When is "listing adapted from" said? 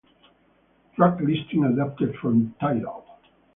1.21-2.55